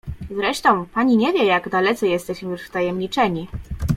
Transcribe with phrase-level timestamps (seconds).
[0.31, 3.47] "Zresztą, pani nie wie, jak dalece jesteśmy już wtajemniczeni“."